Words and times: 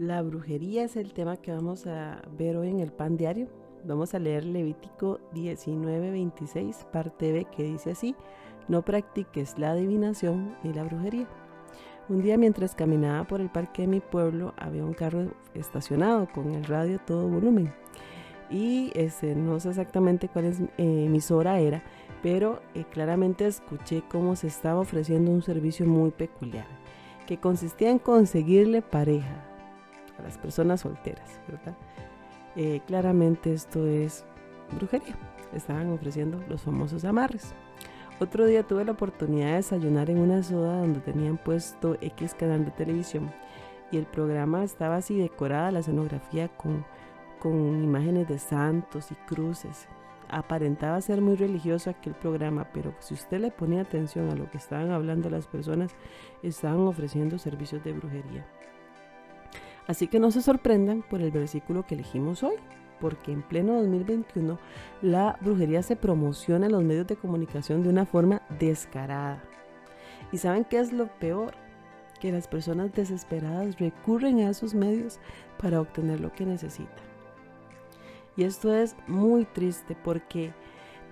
La 0.00 0.22
brujería 0.22 0.84
es 0.84 0.96
el 0.96 1.12
tema 1.12 1.36
que 1.36 1.52
vamos 1.52 1.86
a 1.86 2.22
ver 2.38 2.56
hoy 2.56 2.70
en 2.70 2.80
el 2.80 2.90
pan 2.90 3.18
diario. 3.18 3.48
Vamos 3.84 4.14
a 4.14 4.18
leer 4.18 4.46
Levítico 4.46 5.20
19:26, 5.34 6.86
parte 6.86 7.32
B, 7.32 7.44
que 7.54 7.64
dice 7.64 7.90
así, 7.90 8.16
no 8.66 8.80
practiques 8.80 9.58
la 9.58 9.72
adivinación 9.72 10.56
ni 10.62 10.72
la 10.72 10.84
brujería. 10.84 11.28
Un 12.08 12.22
día 12.22 12.38
mientras 12.38 12.74
caminaba 12.74 13.24
por 13.24 13.42
el 13.42 13.50
parque 13.50 13.82
de 13.82 13.88
mi 13.88 14.00
pueblo 14.00 14.54
había 14.56 14.86
un 14.86 14.94
carro 14.94 15.32
estacionado 15.52 16.26
con 16.32 16.54
el 16.54 16.64
radio 16.64 16.96
a 16.96 17.04
todo 17.04 17.28
volumen. 17.28 17.70
Y 18.48 18.92
este, 18.94 19.34
no 19.34 19.60
sé 19.60 19.68
exactamente 19.68 20.28
cuál 20.28 20.46
es, 20.46 20.60
eh, 20.60 20.68
emisora 20.78 21.60
era, 21.60 21.82
pero 22.22 22.62
eh, 22.74 22.86
claramente 22.90 23.46
escuché 23.46 24.02
cómo 24.10 24.34
se 24.34 24.46
estaba 24.46 24.80
ofreciendo 24.80 25.30
un 25.30 25.42
servicio 25.42 25.84
muy 25.84 26.10
peculiar, 26.10 26.68
que 27.26 27.36
consistía 27.36 27.90
en 27.90 27.98
conseguirle 27.98 28.80
pareja 28.80 29.49
a 30.20 30.22
las 30.22 30.38
personas 30.38 30.82
solteras. 30.82 31.40
Eh, 32.56 32.80
claramente 32.86 33.52
esto 33.52 33.86
es 33.86 34.24
brujería. 34.74 35.16
Estaban 35.52 35.90
ofreciendo 35.90 36.42
los 36.48 36.62
famosos 36.62 37.04
amarres. 37.04 37.54
Otro 38.20 38.46
día 38.46 38.62
tuve 38.62 38.84
la 38.84 38.92
oportunidad 38.92 39.48
de 39.48 39.56
desayunar 39.56 40.10
en 40.10 40.18
una 40.18 40.42
soda 40.42 40.78
donde 40.78 41.00
tenían 41.00 41.38
puesto 41.38 41.96
X 42.00 42.34
canal 42.34 42.64
de 42.66 42.70
televisión 42.70 43.32
y 43.90 43.96
el 43.96 44.06
programa 44.06 44.62
estaba 44.62 44.96
así 44.96 45.18
decorada, 45.18 45.72
la 45.72 45.80
escenografía 45.80 46.48
con, 46.48 46.84
con 47.38 47.82
imágenes 47.82 48.28
de 48.28 48.38
santos 48.38 49.10
y 49.10 49.14
cruces. 49.26 49.88
Aparentaba 50.28 51.00
ser 51.00 51.20
muy 51.20 51.34
religioso 51.34 51.90
aquel 51.90 52.14
programa, 52.14 52.68
pero 52.72 52.94
si 53.00 53.14
usted 53.14 53.40
le 53.40 53.50
ponía 53.50 53.80
atención 53.80 54.28
a 54.30 54.36
lo 54.36 54.48
que 54.50 54.58
estaban 54.58 54.92
hablando 54.92 55.28
las 55.28 55.48
personas, 55.48 55.92
estaban 56.42 56.80
ofreciendo 56.80 57.38
servicios 57.38 57.82
de 57.82 57.94
brujería. 57.94 58.46
Así 59.90 60.06
que 60.06 60.20
no 60.20 60.30
se 60.30 60.40
sorprendan 60.40 61.02
por 61.02 61.20
el 61.20 61.32
versículo 61.32 61.84
que 61.84 61.96
elegimos 61.96 62.44
hoy, 62.44 62.54
porque 63.00 63.32
en 63.32 63.42
pleno 63.42 63.74
2021 63.74 64.56
la 65.02 65.36
brujería 65.40 65.82
se 65.82 65.96
promociona 65.96 66.66
en 66.66 66.72
los 66.72 66.84
medios 66.84 67.08
de 67.08 67.16
comunicación 67.16 67.82
de 67.82 67.88
una 67.88 68.06
forma 68.06 68.40
descarada. 68.60 69.42
¿Y 70.30 70.38
saben 70.38 70.64
qué 70.64 70.78
es 70.78 70.92
lo 70.92 71.08
peor? 71.18 71.54
Que 72.20 72.30
las 72.30 72.46
personas 72.46 72.92
desesperadas 72.92 73.80
recurren 73.80 74.38
a 74.38 74.50
esos 74.50 74.74
medios 74.74 75.18
para 75.58 75.80
obtener 75.80 76.20
lo 76.20 76.30
que 76.30 76.46
necesitan. 76.46 77.04
Y 78.36 78.44
esto 78.44 78.72
es 78.72 78.94
muy 79.08 79.44
triste 79.44 79.96
porque 80.04 80.52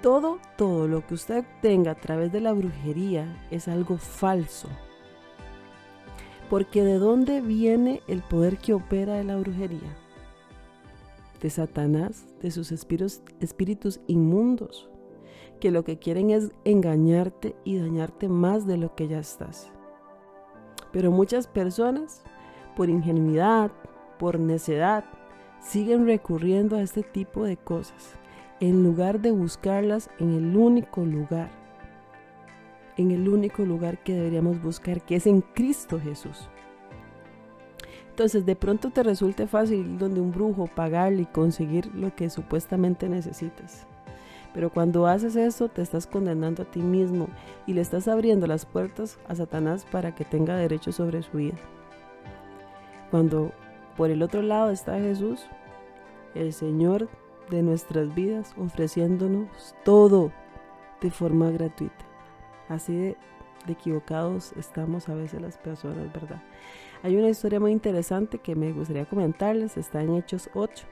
todo, 0.00 0.38
todo 0.56 0.88
lo 0.88 1.06
que 1.06 1.12
usted 1.12 1.40
obtenga 1.40 1.90
a 1.90 2.00
través 2.00 2.32
de 2.32 2.40
la 2.40 2.54
brujería 2.54 3.38
es 3.50 3.68
algo 3.68 3.98
falso, 3.98 4.70
porque 6.52 6.84
¿de 6.84 6.98
dónde 6.98 7.40
viene 7.40 8.02
el 8.08 8.20
poder 8.20 8.58
que 8.58 8.74
opera 8.74 9.14
de 9.14 9.24
la 9.24 9.38
brujería? 9.38 9.96
De 11.40 11.48
Satanás, 11.48 12.26
de 12.42 12.50
sus 12.50 12.72
espíritus, 12.72 13.22
espíritus 13.40 14.00
inmundos, 14.06 14.90
que 15.60 15.70
lo 15.70 15.82
que 15.82 15.98
quieren 15.98 16.28
es 16.28 16.50
engañarte 16.66 17.56
y 17.64 17.78
dañarte 17.78 18.28
más 18.28 18.66
de 18.66 18.76
lo 18.76 18.94
que 18.94 19.08
ya 19.08 19.18
estás. 19.18 19.72
Pero 20.92 21.10
muchas 21.10 21.46
personas, 21.46 22.22
por 22.76 22.90
ingenuidad, 22.90 23.70
por 24.18 24.38
necedad, 24.38 25.06
siguen 25.58 26.04
recurriendo 26.04 26.76
a 26.76 26.82
este 26.82 27.02
tipo 27.02 27.44
de 27.44 27.56
cosas, 27.56 28.12
en 28.60 28.84
lugar 28.84 29.22
de 29.22 29.30
buscarlas 29.30 30.10
en 30.18 30.34
el 30.34 30.54
único 30.54 31.02
lugar 31.06 31.61
en 32.96 33.10
el 33.10 33.28
único 33.28 33.64
lugar 33.64 34.02
que 34.02 34.14
deberíamos 34.14 34.62
buscar, 34.62 35.02
que 35.02 35.16
es 35.16 35.26
en 35.26 35.40
Cristo 35.40 36.00
Jesús. 36.00 36.48
Entonces, 38.10 38.44
de 38.44 38.56
pronto 38.56 38.90
te 38.90 39.02
resulte 39.02 39.46
fácil 39.46 39.98
donde 39.98 40.20
un 40.20 40.32
brujo, 40.32 40.66
pagarle 40.66 41.22
y 41.22 41.26
conseguir 41.26 41.86
lo 41.94 42.14
que 42.14 42.28
supuestamente 42.28 43.08
necesitas. 43.08 43.86
Pero 44.52 44.70
cuando 44.70 45.06
haces 45.06 45.34
eso, 45.34 45.68
te 45.68 45.80
estás 45.80 46.06
condenando 46.06 46.62
a 46.62 46.70
ti 46.70 46.80
mismo 46.80 47.28
y 47.66 47.72
le 47.72 47.80
estás 47.80 48.08
abriendo 48.08 48.46
las 48.46 48.66
puertas 48.66 49.18
a 49.26 49.34
Satanás 49.34 49.86
para 49.90 50.14
que 50.14 50.26
tenga 50.26 50.56
derecho 50.56 50.92
sobre 50.92 51.22
su 51.22 51.38
vida. 51.38 51.56
Cuando 53.10 53.52
por 53.96 54.10
el 54.10 54.22
otro 54.22 54.42
lado 54.42 54.70
está 54.70 54.98
Jesús, 54.98 55.46
el 56.34 56.52
Señor 56.52 57.08
de 57.50 57.62
nuestras 57.62 58.14
vidas, 58.14 58.54
ofreciéndonos 58.58 59.74
todo 59.84 60.32
de 61.00 61.10
forma 61.10 61.50
gratuita. 61.50 62.11
Así 62.72 62.96
de, 62.96 63.16
equivocados 63.68 64.54
estamos 64.54 65.08
a 65.10 65.14
veces 65.14 65.42
las 65.42 65.58
personas, 65.58 66.10
¿verdad? 66.10 66.42
Hay 67.02 67.16
una 67.16 67.28
historia 67.28 67.60
muy 67.60 67.70
interesante 67.70 68.38
que 68.38 68.54
me 68.54 68.72
gustaría 68.72 69.04
comentarles, 69.04 69.76
está 69.76 70.02
en 70.02 70.16
Hechos 70.16 70.48
8. 70.54 70.86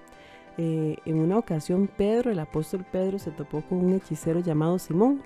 Eh, 0.59 0.99
en 1.07 1.19
una 1.19 1.39
ocasión 1.39 1.89
Pedro, 1.89 2.31
el 2.31 2.39
apóstol 2.39 2.85
Pedro, 2.93 3.19
se 3.19 3.31
topó 3.31 3.63
con 3.63 3.79
un 3.79 3.95
hechicero 3.95 4.41
llamado 4.41 4.79
Simón. 4.79 5.23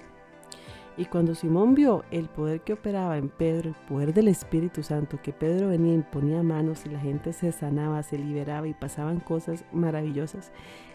Y 0.97 1.07
cuando 1.07 1.35
Simón 1.35 1.75
vio 1.75 2.05
el 2.13 2.29
poder 2.29 2.61
que 2.61 2.75
operaba 2.75 3.19
en 3.19 3.31
Pedro, 3.31 3.71
el 3.71 3.87
poder 3.89 4.15
del 4.15 4.29
Espíritu 4.29 4.85
Santo, 4.85 5.19
que 5.21 5.33
Pedro 5.33 5.69
venía 5.69 5.97
y 5.97 6.03
ponía 6.03 6.41
manos 6.45 6.87
y 6.87 6.91
la 6.91 7.01
gente 7.01 7.33
se 7.33 7.51
sanaba, 7.51 8.05
se 8.05 8.17
liberaba 8.17 8.69
y 8.69 8.75
pasaban 8.75 9.19
cosas 9.19 9.65
maravillosas, 9.73 10.53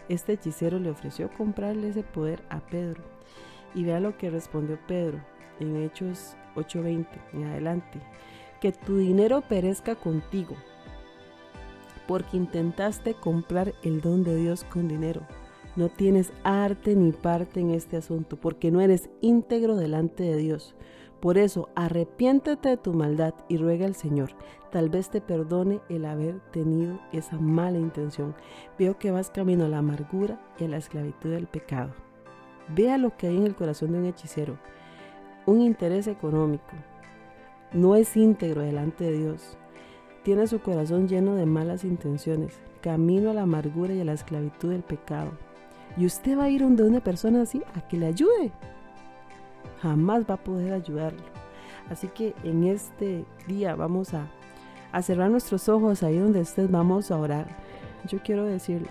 este 0.08 0.32
hechicero 0.32 0.78
le 0.78 0.88
ofreció 0.88 1.28
comprarle 1.36 1.90
ese 1.90 2.02
poder 2.02 2.42
a 2.48 2.60
Pedro. 2.60 3.02
Y 3.74 3.84
vea 3.84 4.00
lo 4.00 4.16
que 4.16 4.30
respondió 4.30 4.78
Pedro 4.86 5.20
en 5.60 5.76
Hechos 5.76 6.36
8:20 6.56 7.06
en 7.32 7.44
adelante, 7.44 8.00
que 8.60 8.72
tu 8.72 8.96
dinero 8.96 9.42
perezca 9.42 9.94
contigo, 9.94 10.56
porque 12.06 12.36
intentaste 12.36 13.14
comprar 13.14 13.72
el 13.82 14.00
don 14.00 14.24
de 14.24 14.36
Dios 14.36 14.64
con 14.64 14.88
dinero. 14.88 15.22
No 15.76 15.88
tienes 15.88 16.32
arte 16.42 16.96
ni 16.96 17.12
parte 17.12 17.60
en 17.60 17.70
este 17.70 17.96
asunto, 17.96 18.36
porque 18.36 18.72
no 18.72 18.80
eres 18.80 19.08
íntegro 19.20 19.76
delante 19.76 20.24
de 20.24 20.36
Dios. 20.36 20.74
Por 21.20 21.38
eso, 21.38 21.68
arrepiéntete 21.74 22.70
de 22.70 22.76
tu 22.76 22.92
maldad 22.94 23.34
y 23.48 23.58
ruega 23.58 23.86
al 23.86 23.94
Señor. 23.94 24.30
Tal 24.72 24.88
vez 24.88 25.10
te 25.10 25.20
perdone 25.20 25.80
el 25.88 26.06
haber 26.06 26.40
tenido 26.50 26.98
esa 27.12 27.38
mala 27.38 27.78
intención. 27.78 28.34
Veo 28.78 28.98
que 28.98 29.10
vas 29.10 29.30
camino 29.30 29.66
a 29.66 29.68
la 29.68 29.78
amargura 29.78 30.40
y 30.58 30.64
a 30.64 30.68
la 30.68 30.78
esclavitud 30.78 31.30
del 31.30 31.46
pecado. 31.46 31.92
Vea 32.74 32.98
lo 32.98 33.16
que 33.16 33.28
hay 33.28 33.36
en 33.36 33.46
el 33.46 33.54
corazón 33.54 33.92
de 33.92 33.98
un 33.98 34.06
hechicero 34.06 34.58
un 35.46 35.60
interés 35.60 36.06
económico. 36.06 36.72
No 37.72 37.94
es 37.94 38.16
íntegro 38.16 38.62
delante 38.62 39.04
de 39.04 39.18
Dios. 39.18 39.56
Tiene 40.22 40.46
su 40.46 40.60
corazón 40.60 41.08
lleno 41.08 41.34
de 41.34 41.46
malas 41.46 41.84
intenciones, 41.84 42.60
camino 42.80 43.30
a 43.30 43.34
la 43.34 43.42
amargura 43.42 43.94
y 43.94 44.00
a 44.00 44.04
la 44.04 44.12
esclavitud 44.12 44.70
del 44.70 44.82
pecado. 44.82 45.32
Y 45.96 46.06
usted 46.06 46.38
va 46.38 46.44
a 46.44 46.50
ir 46.50 46.62
donde 46.62 46.82
una 46.82 47.00
persona 47.00 47.42
así 47.42 47.62
a 47.74 47.86
que 47.88 47.96
le 47.96 48.06
ayude. 48.06 48.52
Jamás 49.82 50.24
va 50.28 50.34
a 50.34 50.44
poder 50.44 50.72
ayudarlo. 50.72 51.22
Así 51.88 52.08
que 52.08 52.34
en 52.44 52.64
este 52.64 53.24
día 53.48 53.74
vamos 53.74 54.12
a, 54.14 54.28
cerrar 55.02 55.30
nuestros 55.30 55.68
ojos 55.68 56.02
ahí 56.02 56.18
donde 56.18 56.40
estés, 56.40 56.70
vamos 56.70 57.10
a 57.10 57.18
orar. 57.18 57.46
Yo 58.08 58.18
quiero 58.22 58.44
decirle 58.44 58.88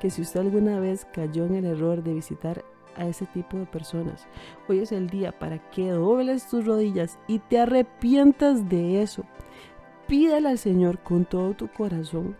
que 0.00 0.10
si 0.10 0.22
usted 0.22 0.40
alguna 0.40 0.78
vez 0.78 1.06
cayó 1.12 1.46
en 1.46 1.56
el 1.56 1.64
error 1.64 2.02
de 2.02 2.14
visitar 2.14 2.64
a 2.96 3.06
ese 3.06 3.26
tipo 3.26 3.56
de 3.56 3.66
personas. 3.66 4.26
Hoy 4.68 4.80
es 4.80 4.92
el 4.92 5.08
día 5.08 5.32
para 5.32 5.58
que 5.70 5.90
dobles 5.90 6.48
tus 6.48 6.64
rodillas 6.64 7.18
y 7.26 7.38
te 7.38 7.60
arrepientas 7.60 8.68
de 8.68 9.02
eso. 9.02 9.24
Pídale 10.06 10.48
al 10.48 10.58
Señor 10.58 10.98
con 10.98 11.24
todo 11.24 11.54
tu 11.54 11.68
corazón 11.68 12.36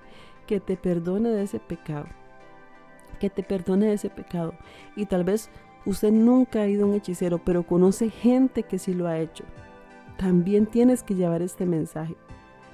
que 0.46 0.60
te 0.60 0.76
perdone 0.76 1.30
de 1.30 1.42
ese 1.42 1.58
pecado. 1.58 2.06
Que 3.20 3.30
te 3.30 3.42
perdone 3.42 3.86
de 3.86 3.94
ese 3.94 4.10
pecado. 4.10 4.54
Y 4.94 5.06
tal 5.06 5.24
vez 5.24 5.50
usted 5.84 6.12
nunca 6.12 6.62
ha 6.62 6.68
ido 6.68 6.84
a 6.84 6.88
un 6.88 6.94
hechicero, 6.94 7.38
pero 7.38 7.64
conoce 7.64 8.10
gente 8.10 8.62
que 8.62 8.78
sí 8.78 8.94
lo 8.94 9.08
ha 9.08 9.18
hecho. 9.18 9.44
También 10.16 10.66
tienes 10.66 11.02
que 11.02 11.14
llevar 11.14 11.42
este 11.42 11.66
mensaje. 11.66 12.16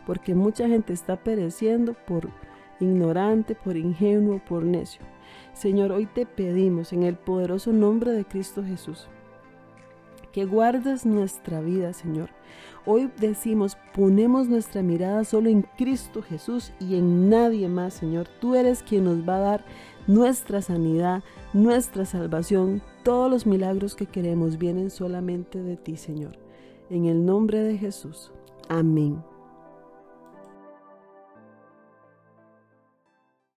Porque 0.07 0.35
mucha 0.35 0.69
gente 0.69 0.93
está 0.93 1.17
pereciendo 1.17 1.95
por 1.95 2.29
ignorante, 2.83 3.55
por 3.55 3.77
ingenuo, 3.77 4.41
por 4.47 4.65
necio. 4.65 5.03
Señor, 5.55 5.93
hoy 5.93 6.07
te 6.07 6.27
pedimos 6.27 6.93
en 6.93 7.05
el 7.05 7.17
poderoso 7.17 7.73
nombre 7.73 8.13
de 8.13 8.25
Cristo 8.25 8.63
Jesús 8.63 9.09
que 10.33 10.47
guardes 10.47 11.07
nuestra 11.07 11.61
vida, 11.61 11.93
Señor. 11.93 12.31
Hoy 12.85 13.11
decimos, 13.19 13.77
ponemos 13.95 14.49
nuestra 14.49 14.83
mirada 14.83 15.25
solo 15.25 15.49
en 15.49 15.63
Cristo 15.77 16.23
Jesús 16.23 16.73
y 16.81 16.97
en 16.97 17.31
nadie 17.31 17.69
más, 17.69 17.95
Señor. 17.95 18.27
Tú 18.41 18.57
eres 18.57 18.83
quien 18.83 19.05
nos 19.05 19.29
va 19.29 19.37
a 19.37 19.41
dar 19.41 19.65
nuestra 20.09 20.63
sanidad, 20.63 21.23
nuestra 21.53 22.05
salvación. 22.05 22.83
Todos 23.05 23.31
los 23.31 23.47
milagros 23.47 23.95
que 23.95 24.07
queremos 24.07 24.59
vienen 24.59 24.91
solamente 24.91 25.63
de 25.63 25.77
ti, 25.77 25.97
Señor. 25.97 26.37
En 26.91 27.05
el 27.07 27.25
nombre 27.25 27.63
de 27.63 27.79
Jesús. 27.79 28.33
Amén. 28.69 29.32